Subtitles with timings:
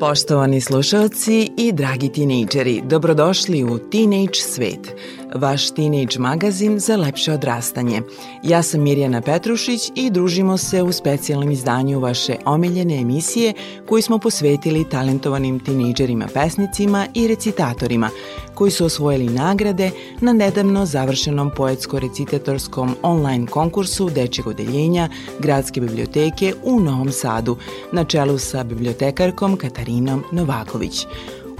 [0.00, 4.94] Poštovani slušalci i dragi tinejdžeri, dobrodošli u Teenage svet,
[5.34, 8.02] vaš teenage magazin za lepše odrastanje.
[8.42, 13.54] Ja sam Mirjana Petrušić i družimo se u specijalnom izdanju vaše omiljene emisije
[13.88, 18.10] koju smo posvetili talentovanim tinejdžerima pesnicima i recitatorima
[18.54, 25.08] koji su osvojili nagrade na nedavno završenom poetsko-recitatorskom online konkursu Dečjeg odeljenja
[25.38, 27.56] Gradske biblioteke u Novom Sadu
[27.92, 31.06] na čelu sa bibliotekarkom Katarinom Novaković.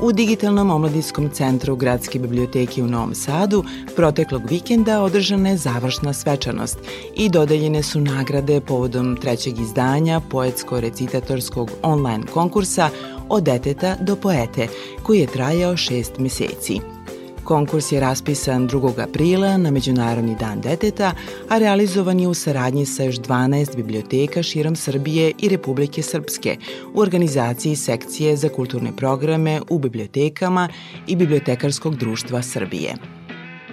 [0.03, 3.65] U Digitalnom omladinskom centru Gradske biblioteke u Novom Sadu
[3.97, 6.79] proteklog vikenda održana je završna svečanost
[7.17, 12.91] i dodeljene su nagrade povodom trećeg izdanja poetsko-recitatorskog online konkursa
[13.29, 14.69] od deteta do poete,
[15.03, 17.00] koji je trajao šest meseci.
[17.45, 19.03] Konkurs je raspisan 2.
[19.03, 21.13] aprila na Međunarodni dan deteta,
[21.49, 26.57] a realizovan je u saradnji sa još 12 biblioteka širom Srbije i Republike Srpske
[26.95, 30.69] u organizaciji sekcije za kulturne programe u bibliotekama
[31.07, 32.95] i Bibliotekarskog društva Srbije.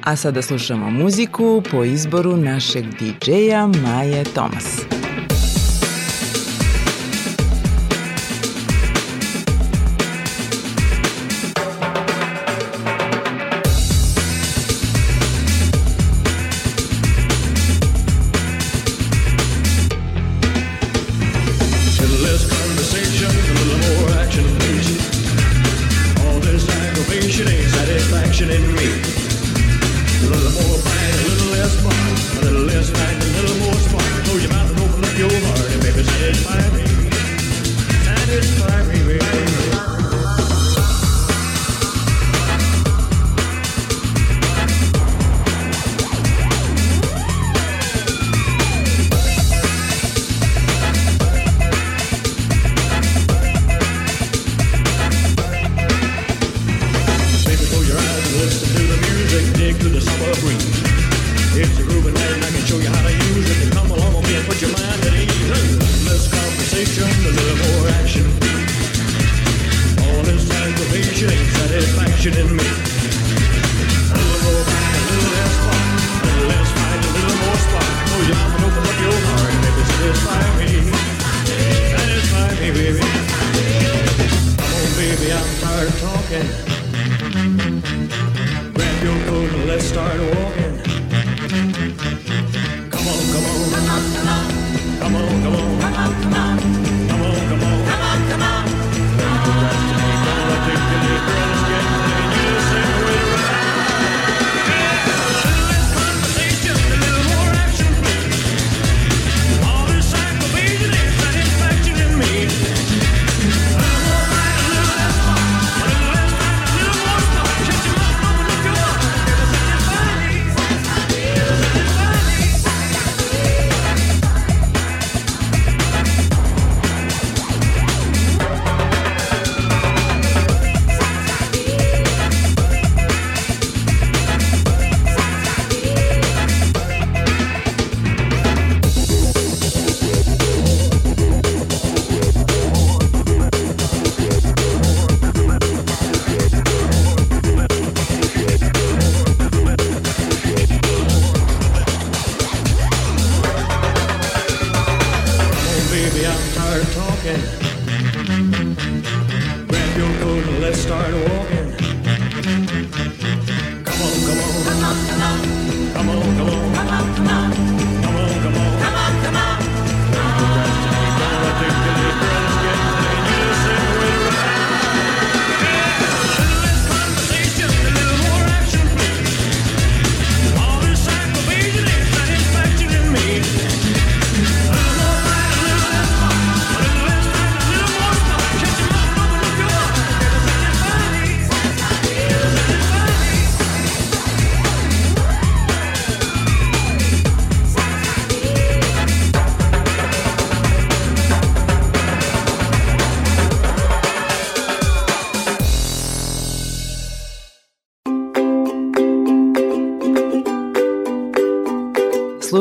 [0.03, 5.07] A sada slušamo muziku po izboru našeg DJ-a Maje Tomas.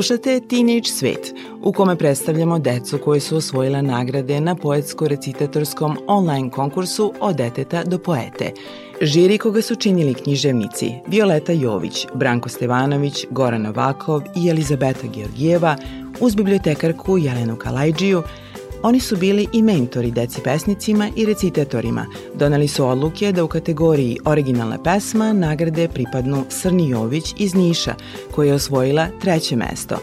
[0.07, 7.13] Slušate Teenage Svet, u kome predstavljamo decu koje su osvojila nagrade na poetsko-recitatorskom online konkursu
[7.21, 8.53] od deteta do poete.
[9.03, 15.77] Žiri koga su činili književnici Violeta Jović, Branko Stevanović, Goran Novakov i Elizabeta Georgijeva,
[16.21, 18.23] uz bibliotekarku Jelenu Kalajđiju,
[18.87, 22.07] Oni su bili i mentori deci pesnicima i recitatorima.
[22.35, 27.95] Doneli su odluke da u kategoriji originalna pesma nagrade pripadnu Srni Jović iz Niša,
[28.35, 29.97] koja je osvojila treće mesto.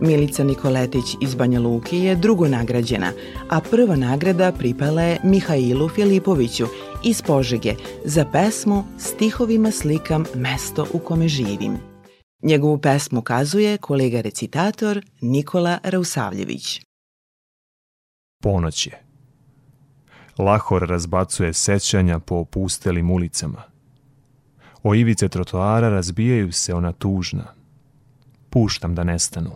[0.00, 3.12] Milica Nikoletić iz Banja Luke je drugo nagrađena,
[3.48, 6.66] a prva nagrada pripala je Mihailu Filipoviću
[7.04, 7.74] iz Požege
[8.04, 11.76] za pesmu Stihovima slikam mesto u kome živim.
[12.42, 16.85] Njegovu pesmu kazuje kolega recitator Nikola Rausavljević.
[18.40, 19.02] Ponoć je.
[20.38, 23.62] Lahor razbacuje sećanja po opustelim ulicama.
[24.82, 27.44] O ivice trotoara razbijaju se ona tužna.
[28.50, 29.50] Puštam da nestanu.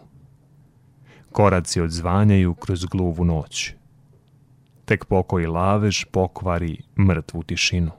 [1.33, 3.73] Koraci odzvanjaju kroz gluvu noć.
[4.85, 7.91] Tek pokoji lavež pokvari mrtvu tišinu.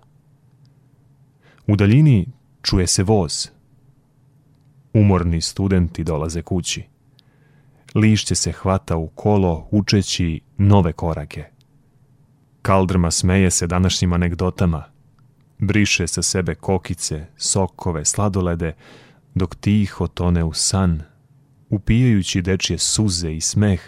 [1.67, 2.27] U daljini
[2.61, 3.47] čuje se voz.
[4.93, 6.90] Umorni studenti dolaze kući.
[7.95, 11.45] Lišće se hvata u kolo učeći nove korake.
[12.62, 14.83] Kaldrma smeje se današnjim anegdotama.
[15.57, 18.74] Briše sa sebe kokice, sokove, sladolede,
[19.36, 21.01] dok tiho tone u san,
[21.69, 23.81] upijajući dečje suze i smeh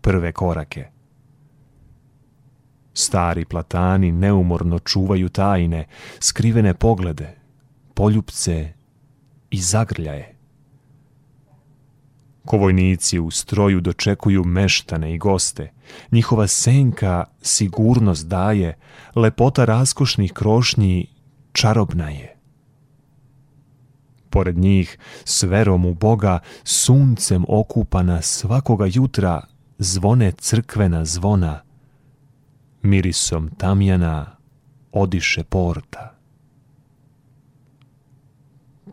[0.00, 0.86] prve korake.
[2.94, 5.86] Stari platani neumorno čuvaju tajne,
[6.18, 7.36] skrivene poglede,
[7.94, 8.72] poljupce
[9.50, 10.39] i zagrljaje.
[12.50, 15.72] Kovojnici u stroju dočekuju meštane i goste.
[16.10, 18.78] Njihova senka sigurnost daje,
[19.14, 21.06] lepota raskošnih krošnji
[21.52, 22.36] čarobna je.
[24.30, 29.46] Pored njih, s verom u Boga, suncem okupana svakoga jutra,
[29.78, 31.60] zvone crkvena zvona.
[32.82, 34.36] Mirisom tamjana
[34.92, 36.14] odiše porta.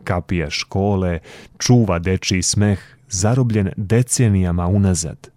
[0.04, 1.18] Kapija škole
[1.58, 5.28] čuva dečiji smeh, zarobljen decenijama unazad.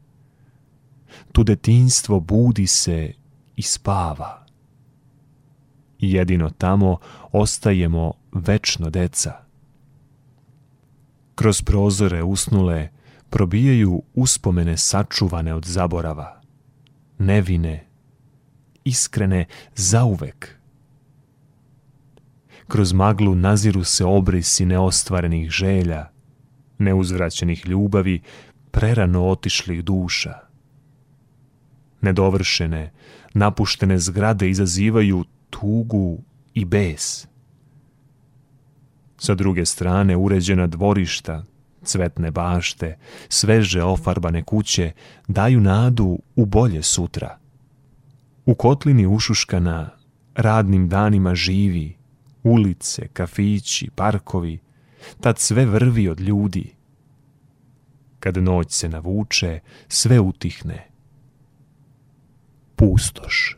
[1.31, 3.13] Tu detinstvo budi se
[3.55, 4.45] i spava.
[5.99, 6.97] Jedino tamo
[7.31, 9.33] ostajemo večno deca.
[11.35, 12.89] Kroz prozore usnule
[13.29, 16.41] probijaju uspomene sačuvane od zaborava.
[17.17, 17.87] Nevine,
[18.83, 20.61] iskrene zauvek.
[22.67, 26.10] Kroz maglu naziru se obrisi neostvarenih želja,
[26.81, 28.21] neuzvraćenih ljubavi,
[28.71, 30.33] prerano otišlih duša.
[32.01, 32.91] Nedovršene,
[33.33, 36.19] napuštene zgrade izazivaju tugu
[36.53, 37.27] i bes.
[39.17, 41.43] Sa druge strane uređena dvorišta,
[41.83, 42.97] cvetne bašte,
[43.29, 44.91] sveže ofarbane kuće
[45.27, 47.37] daju nadu u bolje sutra.
[48.45, 49.89] U kotlini ušuškana
[50.35, 51.95] radnim danima živi,
[52.43, 54.59] ulice, kafići, parkovi,
[55.19, 56.73] tad sve vrvi od ljudi.
[58.19, 60.87] Kad noć se navuče, sve utihne.
[62.75, 63.57] Pustoš.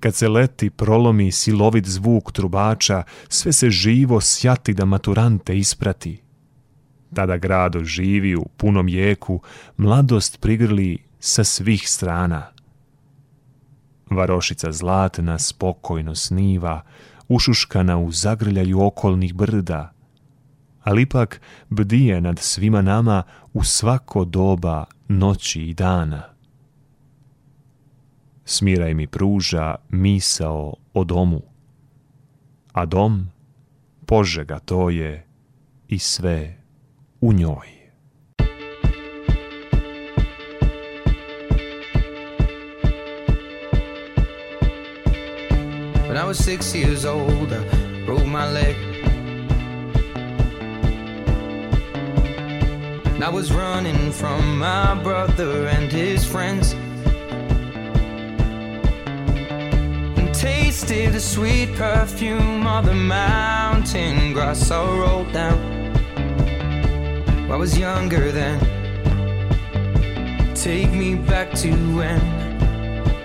[0.00, 6.22] Kad se leti prolomi silovit zvuk trubača, sve se živo sjati da maturante isprati.
[7.14, 9.40] Tada grado živi u punom jeku,
[9.76, 12.46] mladost prigrli sa svih strana.
[14.10, 16.82] Varošica zlatna spokojno sniva,
[17.28, 19.92] ušuškana u zagrljaju okolnih brda,
[20.82, 26.22] ali ipak bdije nad svima nama u svako doba noći i dana.
[28.44, 31.42] Smiraj mi pruža misao o domu,
[32.72, 33.28] a dom,
[34.06, 35.26] požega to je
[35.88, 36.56] i sve
[37.20, 37.77] u njoj.
[46.18, 47.62] I was six years old, I
[48.04, 48.74] broke my leg.
[53.14, 56.72] And I was running from my brother and his friends.
[60.18, 65.58] And tasted the sweet perfume of the mountain grass I rolled down.
[67.48, 68.58] I was younger then.
[70.56, 72.20] Take me back to when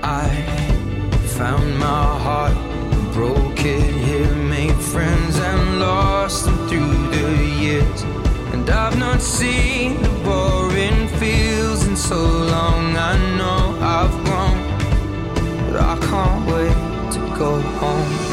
[0.03, 0.29] I
[1.37, 2.72] found my heart
[3.13, 8.01] broke it here, made friends and lost them through the years.
[8.53, 12.97] And I've not seen the boring fields in so long.
[12.97, 14.57] I know I've grown,
[15.71, 18.32] but I can't wait to go home.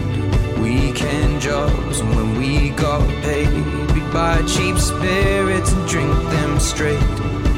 [0.71, 3.49] weekend jobs and when we got paid.
[3.93, 7.09] We'd buy cheap spirits and drink them straight.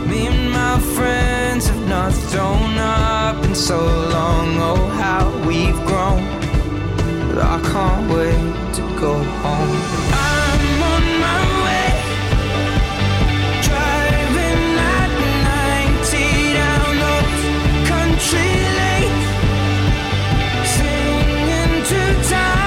[0.10, 3.80] Me and my friends have not thrown up in so
[4.16, 4.48] long.
[4.70, 6.24] Oh, how we've grown.
[7.28, 9.78] But I can't wait to go home.
[10.32, 11.90] I'm on my way.
[13.68, 14.66] Driving
[14.98, 15.12] at
[16.10, 17.44] 90 down those
[17.92, 18.54] country.
[20.76, 22.63] Singing to Tiny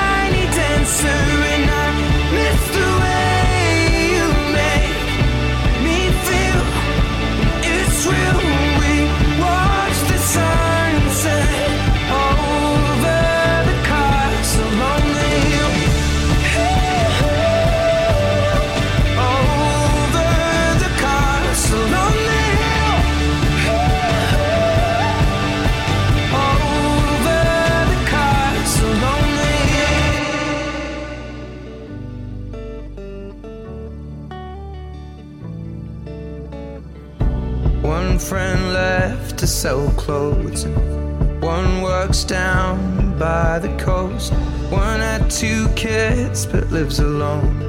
[46.46, 47.62] but lives alone.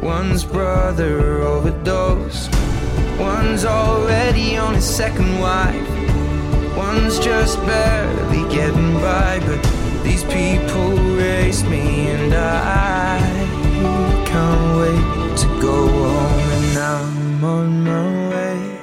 [0.00, 2.50] One's brother overdosed.
[3.18, 5.88] One's already on his second wife.
[6.76, 9.60] One's just barely getting by, but
[10.04, 13.18] these people raised me and I
[14.26, 18.78] can't wait to go home and I'm on my way.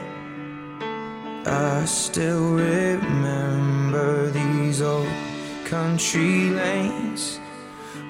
[1.45, 5.07] I still remember these old
[5.65, 7.39] country lanes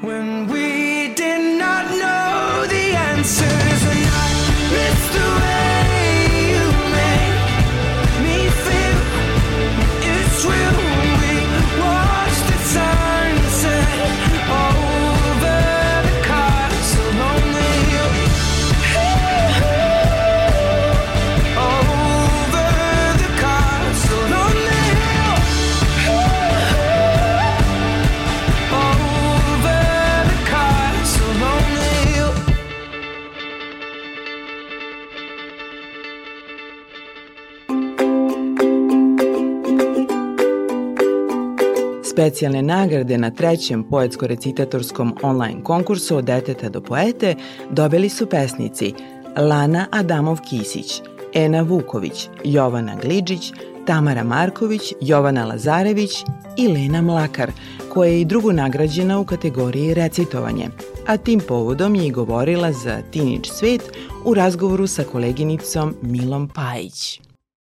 [0.03, 4.29] when we did not know the answers and I
[4.73, 5.42] missed the
[42.13, 47.35] Specijalne nagrade na trećem poetsko-recitatorskom online konkursu od deteta do poete
[47.69, 48.93] dobili su pesnici
[49.37, 51.01] Lana Adamov-Kisić,
[51.33, 53.51] Ena Vuković, Jovana Gliđić,
[53.85, 56.11] Tamara Marković, Jovana Lazarević
[56.57, 57.51] i Lena Mlakar,
[57.89, 60.67] koja je i drugu nagrađena u kategoriji recitovanje,
[61.07, 63.81] a tim povodom je i govorila za Tinić svet
[64.25, 67.21] u razgovoru sa koleginicom Milom Pajić.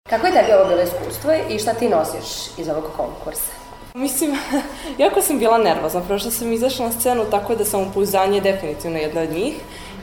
[0.10, 3.61] Kako je tebi ovo bilo iskustvo i šta ti nosiš iz ovog konkursa?
[3.94, 4.32] Mislim,
[5.04, 9.22] jako sam bila nervozna, prošla sam izašla na scenu tako da sam upouzdanje definitivno jedna
[9.22, 9.54] od njih.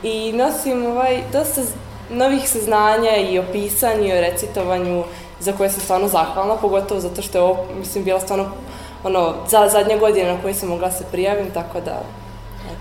[0.03, 1.61] I nosim ovaj, dosta
[2.09, 5.03] novih saznanja i o pisanju i o recitovanju
[5.39, 8.51] za koje sam stvarno zahvalna, pogotovo zato što je ovo, mislim, bila stvarno
[9.03, 12.01] ono, za zadnja godina na kojoj sam mogla da se prijavim, tako da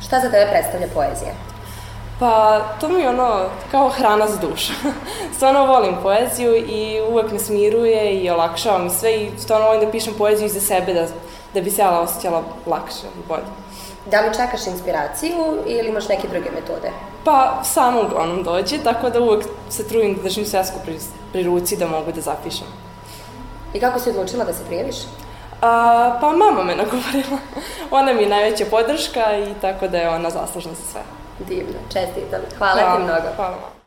[0.07, 1.48] Šta za tebe predstavlja poezija?
[2.18, 4.72] Pa, to mi je ono, kao hrana za dušu.
[5.37, 9.90] stvarno volim poeziju i uvek me smiruje i olakšava mi sve i stvarno volim da
[9.90, 11.07] pišem poeziju i za sebe da,
[11.54, 13.42] da bi se ja osjećala lakše i bolje.
[14.11, 16.90] Da li čekaš inspiraciju ili imaš neke druge metode?
[17.24, 20.98] Pa, samo uglavnom dođe, tako da uvek se trudim da držim svesku pri,
[21.33, 22.66] pri ruci da mogu da zapišem.
[23.74, 24.96] I kako si odlučila da se prijaviš?
[25.62, 27.38] A, pa mama me nagovorila.
[27.90, 31.17] Ona mi je najveća podrška i tako da je ona zaslužna za sve.
[31.46, 32.40] Divno, čestitam.
[32.59, 33.29] Hvala, hvala ti mnogo.
[33.37, 33.79] Hvala vam.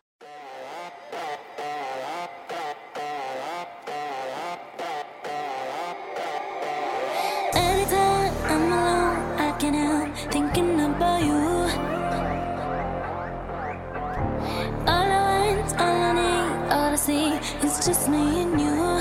[17.64, 19.00] It's just me and you.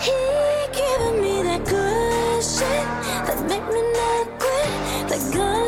[0.00, 0.16] He
[0.72, 2.86] giving me that good shit
[3.26, 5.08] that make me not quit.
[5.08, 5.67] That good.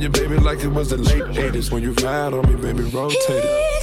[0.00, 1.70] On you, baby, like it was the late 80s.
[1.70, 3.79] When you ride on me, baby, rotate it.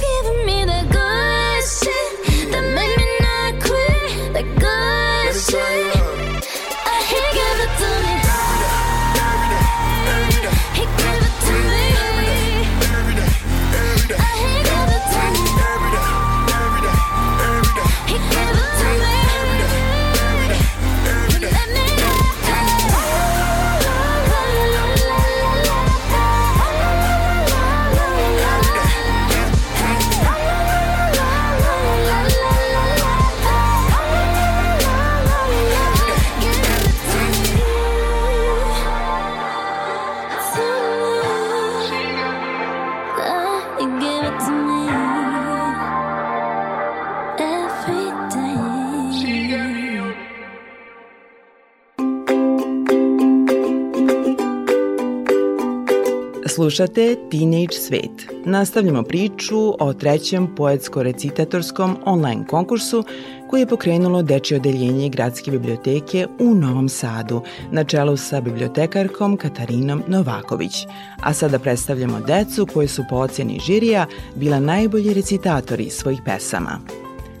[56.78, 58.44] Slušate Teenage Svet.
[58.44, 63.04] Nastavljamo priču o trećem poetsko-recitatorskom online konkursu
[63.50, 70.02] koji je pokrenulo Dečje odeljenje Gradske biblioteke u Novom Sadu na čelu sa bibliotekarkom Katarinom
[70.06, 70.72] Novaković.
[71.20, 76.80] A sada predstavljamo decu koji su po ocjeni žirija bila najbolji recitatori svojih pesama.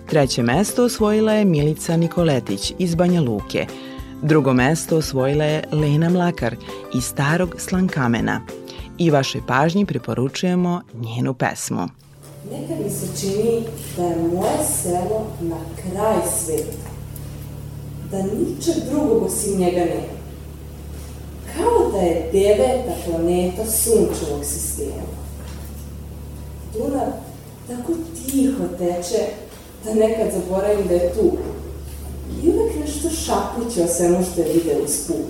[0.06, 3.66] Treće mesto osvojila je Milica Nikoletić iz Banja Luke.
[4.22, 6.56] Drugo mesto osvojila je Lena Mlakar
[6.94, 8.57] iz Starog Slankamena.
[8.98, 11.88] I vašoj pažnji preporučujemo njenu pesmu.
[12.52, 13.62] Nekad mi se čini
[13.96, 16.88] da je moje selo na kraj sveta.
[18.10, 20.18] Da ničeg drugog osim njega nema.
[21.56, 25.06] Kao da je deveta planeta sunčevog sistema.
[26.72, 27.12] Dunav
[27.68, 29.24] tako tiho teče
[29.84, 31.32] da nekad zaboravim da je tu.
[32.42, 35.26] I uvek nešto šapuće o svemu što je video uz put.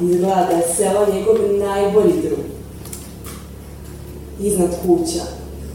[0.00, 1.36] Izgleda da je selo njegov
[1.68, 2.43] najbolji drug.
[4.40, 5.22] Iznad kuća,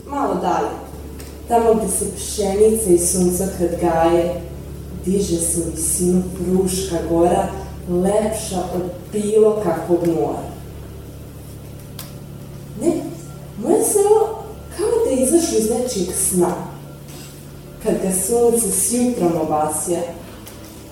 [0.08, 0.70] malo dalje,
[1.48, 4.42] tamo gde se pšenica i suncokret gaje,
[5.06, 7.48] diže se u visinu Fruška gora,
[7.90, 10.50] lepša od bilo kakvog mora.
[12.82, 12.92] Ne,
[13.64, 14.44] moje selo
[14.78, 16.56] kao da je izašlo iz nečijeg sna.
[17.84, 20.00] Kad ga sunce s jutrom obasja,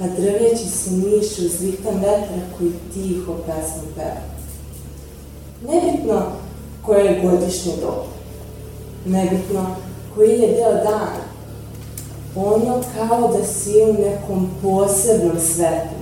[0.02, 4.22] a drveći se miše uz ritam vetra koji tiho pesmu peva.
[5.68, 6.22] Nebitno
[6.88, 8.06] koje je godišnje doba,
[9.06, 9.76] nebitno
[10.16, 11.28] koji je deo dana,
[12.36, 15.98] ono kao da si u nekom posebnom svetu.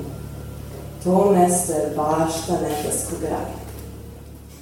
[1.03, 3.65] To mesto je bašta nebeskog raja.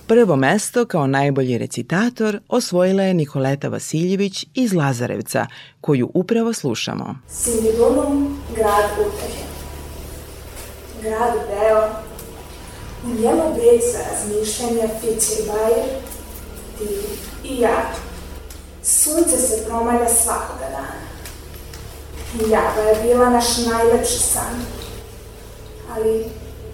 [0.07, 5.47] Prvo mesto kao najbolji recitator osvojila je Nikoleta Vasiljević iz Lazarevca,
[5.81, 7.15] koju upravo slušamo.
[7.29, 9.43] Sindidunum grad utehe.
[11.01, 11.89] Grad beo,
[13.05, 15.43] u njemu brica razmišljanja Fiće
[16.83, 17.91] i i ja.
[18.83, 21.03] Sunce se promalja svakoga dana.
[22.49, 24.65] Java je bila naš najlepši san,
[25.95, 26.25] ali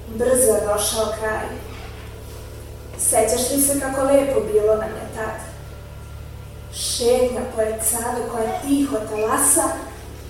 [0.07, 1.47] brzo je došao kraj.
[2.97, 5.39] Sećaš li se kako lepo bilo nam je tad?
[6.73, 9.63] Šetnja pored Save koja tiho talasa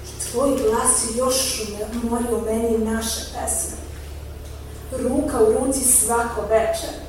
[0.06, 1.62] i tvoj glas još
[2.04, 3.78] mori u meni naše pesme.
[4.92, 7.09] Ruka u ruci svako večer.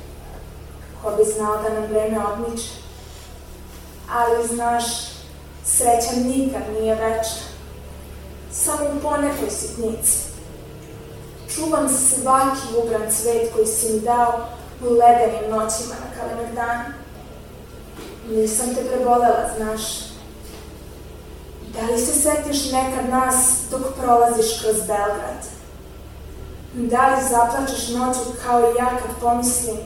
[1.03, 2.69] Ko bi znao da nam vreme odmiče.
[4.11, 4.83] Ali znaš,
[5.65, 7.51] sreća nikad nije večna.
[8.51, 10.17] Samo u ponekoj sitnici.
[11.55, 14.47] Čuvam svaki ubran cvet koji si mi dao
[14.81, 16.83] u ledenim noćima na Kalemegdanu.
[18.29, 19.81] Nisam te prebolela, znaš.
[21.73, 23.35] Da li se setiš nekad nas
[23.71, 25.45] dok prolaziš kroz Belgrad?
[26.73, 29.77] Da li zaplačeš noću kao i ja kad pomislim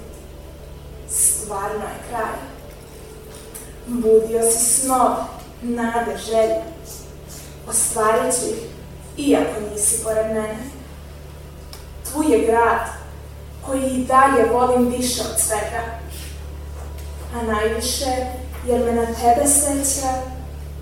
[1.10, 2.36] stvarno je kraj?
[3.88, 5.16] Budio si snove,
[5.62, 6.62] nade, želje.
[7.70, 8.70] Ostvarit ću ih,
[9.18, 10.58] iako nisi pored mene.
[12.14, 12.88] Tu je grad
[13.66, 16.00] koji i dalje volim više od svega.
[17.36, 20.08] A najviše jer me na tebe seća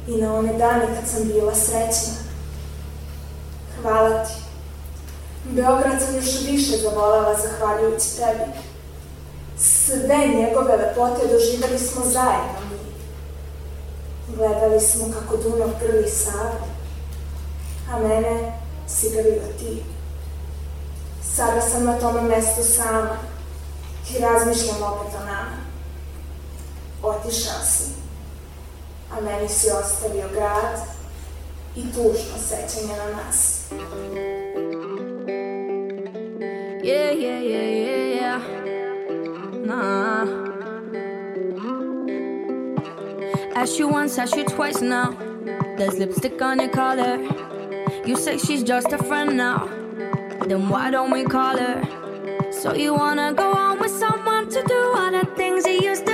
[0.07, 2.13] i na one dane kad sam bila srećna.
[3.81, 4.33] Hvala ti.
[5.43, 8.72] Beograd sam još više zavolela zahvaljujući tebi.
[9.58, 12.94] Sve njegove lepote doživjeli smo zajedno mi.
[14.36, 16.68] Gledali smo kako Dunav grli Savu,
[17.92, 18.54] a mene
[18.88, 19.84] si ga bila ti.
[21.36, 23.18] Sada sam na tome mestu sama
[24.16, 25.58] i razmišljam opet o nama.
[27.04, 27.84] Otišao si,
[29.12, 30.82] a meni si ostavio grad
[31.76, 33.60] i tužno sećanje na nas.
[36.84, 38.62] Yeah, yeah, yeah, yeah, yeah.
[39.63, 40.28] Nah.
[43.56, 45.12] Asked you once, asked you twice now.
[45.78, 47.17] There's lipstick on your collar.
[48.06, 49.67] You say she's just a friend now.
[50.47, 51.82] Then why don't we call her?
[52.52, 56.12] So you wanna go on with someone to do all the things you used to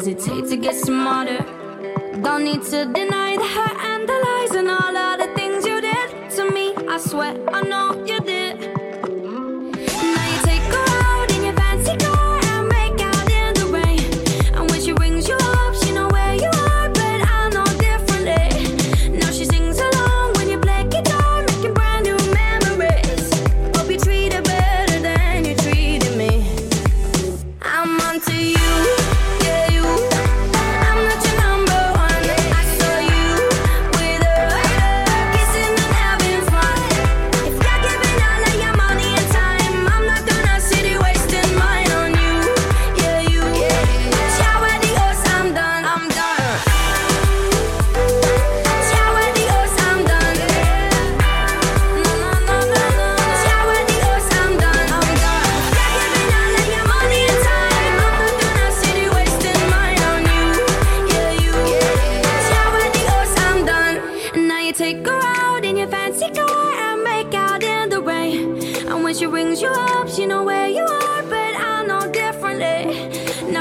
[0.00, 1.44] does it take to get smarter?
[2.22, 5.78] Don't need to deny the hurt and the lies and all of the things you
[5.78, 6.74] did to me.
[6.88, 8.49] I swear I know you did.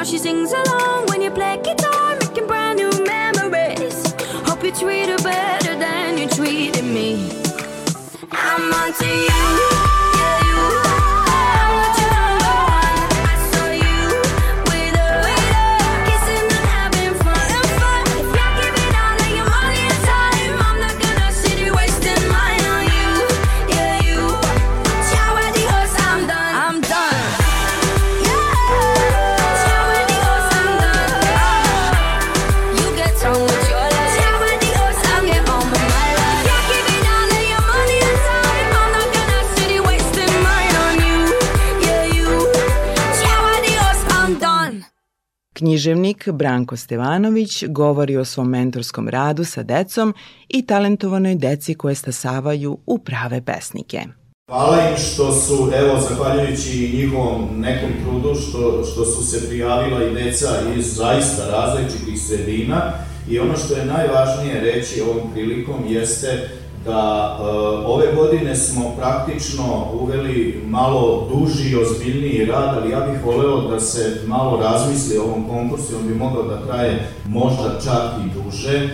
[0.10, 4.12] She sings along when you play guitar, making brand new memories.
[4.48, 7.30] Hope you treat her better than you treated me.
[8.32, 9.98] I'm onto you, you.
[45.60, 50.13] Književnik Branko Stevanović govori o svom mentorskom radu sa decom
[50.50, 54.02] i talentovanoj deci koje stasavaju u prave pesnike.
[54.50, 60.13] Hvala im što su, evo, zahvaljujući njihovom nekom trudu, što, što su se prijavila i
[60.13, 62.93] deca iz zaista različitih sredina
[63.30, 66.50] i ono što je najvažnije reći ovom prilikom jeste
[66.85, 67.43] da e,
[67.85, 73.79] ove godine smo praktično uveli malo duži i ozbiljniji rad, ali ja bih voleo da
[73.79, 78.77] se malo razmisli o ovom konkursu, on bi mogao da traje možda čak i duže,
[78.77, 78.89] e,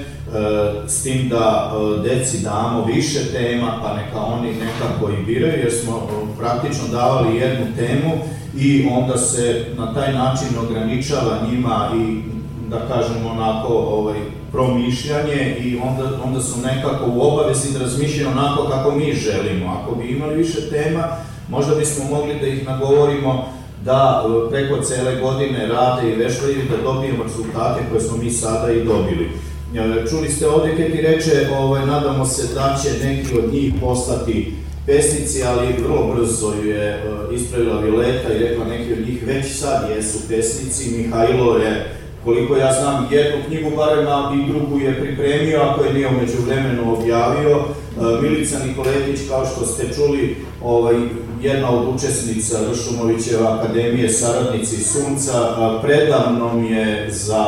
[0.87, 5.71] s tim da e, deci damo više tema, pa neka oni nekako i biraju, jer
[5.71, 8.11] smo e, praktično davali jednu temu
[8.57, 12.21] i onda se na taj način ograničava njima i
[12.69, 14.19] da kažem onako ovaj,
[14.55, 19.65] promišljanje i onda, onda su nekako u obavezi da razmišljaju onako kako mi želimo.
[19.81, 21.03] Ako bi imali više tema,
[21.49, 23.45] možda bismo mogli da ih nagovorimo
[23.85, 28.71] da e, preko cele godine rade i vežbaju da dobijemo rezultate koje smo mi sada
[28.71, 29.29] i dobili.
[29.75, 33.73] E, Čuli ste ovde kako ti reče, ovaj, nadamo se da će neki od njih
[33.81, 34.53] postati
[34.85, 37.01] pesnici, ali vrlo brzo je e,
[37.35, 40.97] ispravila Vileta i rekla neki od njih već sad jesu pesnici.
[40.97, 45.93] Mihajlo je koliko ja znam, jednu knjigu barem, a i drugu je pripremio, ako je
[45.93, 47.57] nije umeđu vremenu objavio.
[47.57, 50.95] E, Milica Nikoletić, kao što ste čuli, ovaj,
[51.41, 57.45] jedna od učesnica Ršumovićeva akademije Saradnici Sunca, a, predavnom je za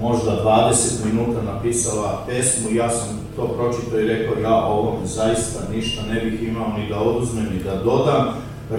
[0.00, 6.02] možda 20 minuta napisala pesmu, ja sam to pročito i rekao, ja ovome zaista ništa
[6.12, 8.26] ne bih imao ni da oduzmem ni da dodam.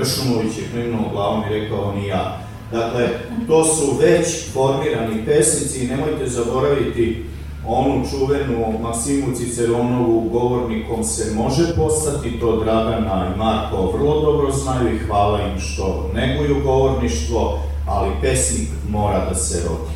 [0.02, 2.45] Ršumović je klimnuo glavom i rekao, ni ja.
[2.72, 3.10] Dakle,
[3.48, 7.26] to su već formirani pesnici i nemojte zaboraviti
[7.68, 14.96] onu čuvenu Maksimu Ciceronovu govornikom se može postati, to Dragana i Marko vrlo dobro znaju
[14.96, 19.96] i hvala im što neguju govorništvo, ali pesnik mora da se rodi.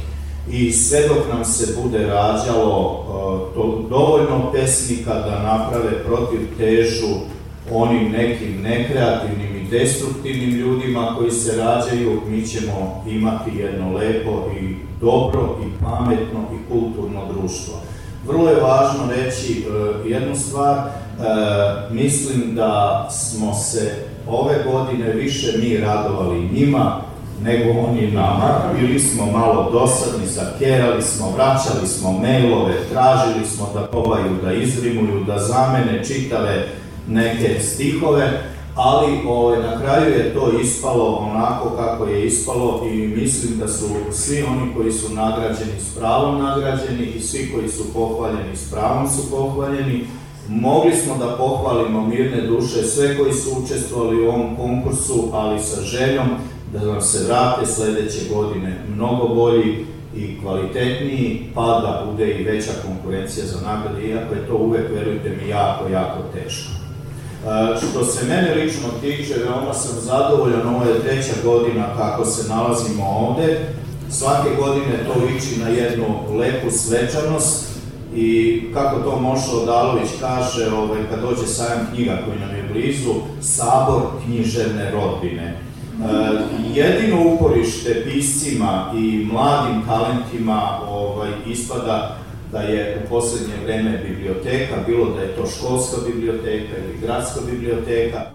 [0.57, 7.15] I sve dok nam se bude rađalo uh, to, dovoljno pesnika da naprave protiv težu
[7.71, 15.57] onim nekim nekreativnim destruktivnim ljudima koji se rađaju, mi ćemo imati jedno lepo i dobro
[15.65, 17.73] i pametno i kulturno društvo.
[18.27, 25.57] Vrlo je važno reći uh, jednu stvar, uh, mislim da smo se ove godine više
[25.57, 27.01] mi radovali njima
[27.43, 28.61] nego oni nama.
[28.79, 35.23] Bili smo malo dosadni, zakerali smo, vraćali smo mailove, tražili smo da pobaju, da izrimuju,
[35.27, 36.67] da zamene čitave
[37.07, 38.41] neke stihove,
[38.81, 43.85] ali ovaj, na kraju je to ispalo onako kako je ispalo i mislim da su
[44.11, 49.09] svi oni koji su nagrađeni s pravom nagrađeni i svi koji su pohvaljeni s pravom
[49.09, 50.05] su pohvaljeni.
[50.47, 55.81] Mogli smo da pohvalimo mirne duše sve koji su učestvovali u ovom konkursu, ali sa
[55.81, 56.27] željom
[56.73, 62.71] da nam se vrate sledeće godine mnogo bolji i kvalitetniji, pa da bude i veća
[62.85, 66.88] konkurencija za nagrade, iako je to uvek, verujte mi, jako, jako teško.
[67.45, 72.49] E, što se mene lično tiče, veoma sam zadovoljan, ovo je treća godina kako se
[72.49, 73.59] nalazimo ovde,
[74.09, 76.05] svake godine to liči na jednu
[76.37, 77.69] lepu svečanost
[78.15, 83.13] i kako to Mošo Odalović kaže, ovaj, kad dođe sajam knjiga koji nam je blizu,
[83.41, 85.59] sabor književne rodbine.
[85.99, 86.05] Uh,
[86.75, 92.17] jedino uporište piscima i mladim talentima ovaj, ispada
[92.51, 98.31] da je u poslednje vreme biblioteka, bilo da je to školska biblioteka ili gradska biblioteka,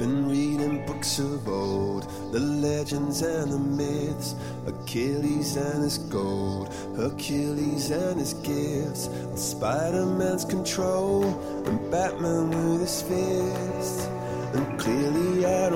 [0.00, 4.34] been reading books of old, the legends and the myths,
[4.66, 11.24] Achilles and his gold, Hercules and his gifts, Spider Man's control,
[11.66, 13.89] and Batman with his fists.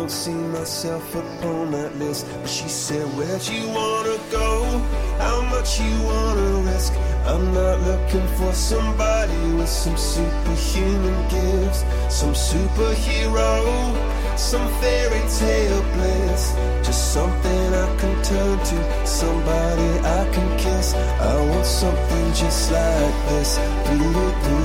[0.04, 2.26] Don't see myself upon that list.
[2.42, 4.78] But she said, Where'd you wanna go?
[5.16, 6.92] How much you wanna risk?
[7.24, 13.94] I'm not looking for somebody with some superhuman gifts, some superhero
[14.36, 16.54] some fairy tale bliss.
[16.84, 20.94] Just something I can turn to, somebody I can kiss.
[20.94, 23.56] I want something just like this.
[23.86, 24.63] Do do do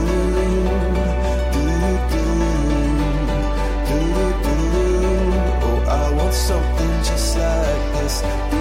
[8.09, 8.58] Jesus.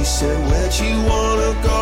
[0.00, 1.80] She said where'd you wanna go?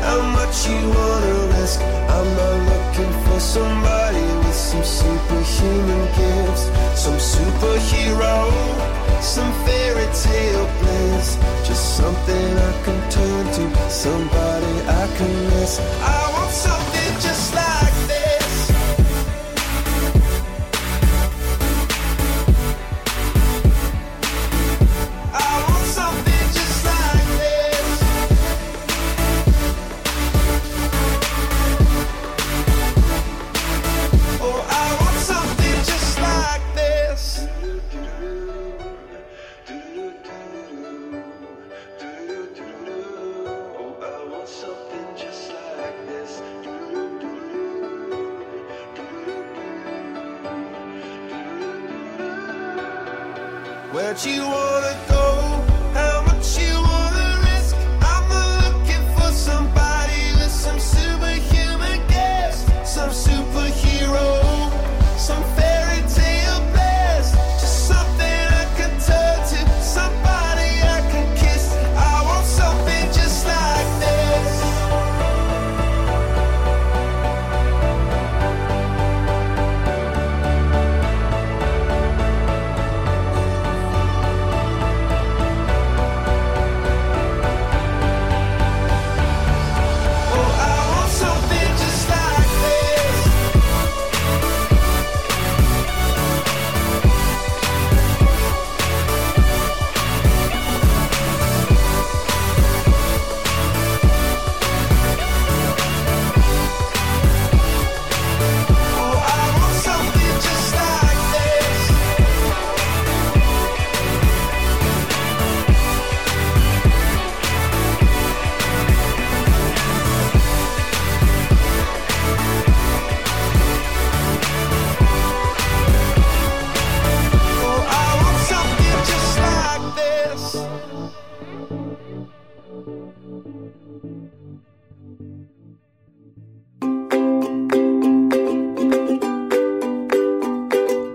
[0.00, 1.80] How much you wanna risk?
[2.16, 8.36] I'm not looking for somebody with some superhuman gifts some superhero
[9.20, 11.36] some fairy tale bliss.
[11.66, 15.78] Just something i can turn to somebody i can miss.
[16.00, 16.31] I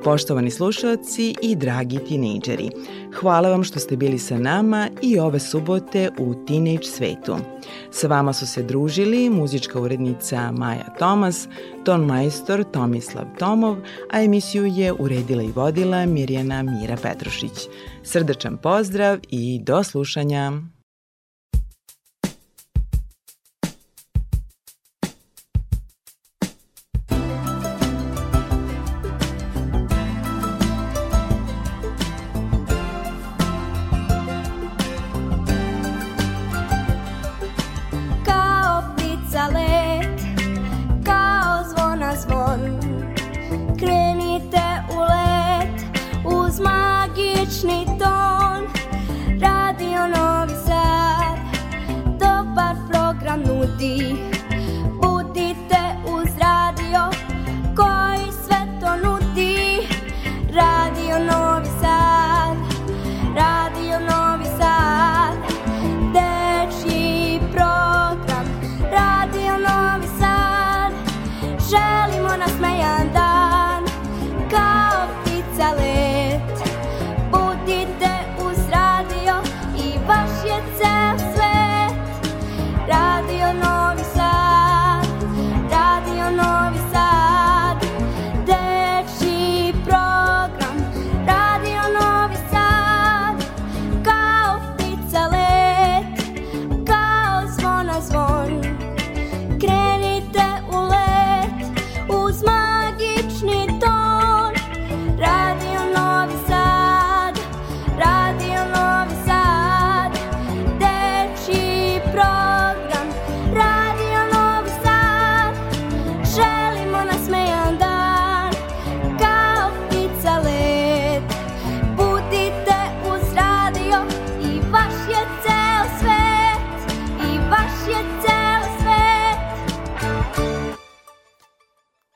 [0.08, 2.70] Poštovani slušalci i dragi tinejdžeri,
[3.20, 7.36] hvala vam što ste bili sa nama i ove subote u Teenage svetu.
[7.92, 11.48] Sa vama su se družili muzička urednica Maja Tomas,
[11.86, 13.78] ton majstor Tomislav Tomov,
[14.12, 17.68] a emisiju je uredila i vodila Mirjana Mira Petrušić.
[18.04, 20.77] Srdačan pozdrav i do slušanja!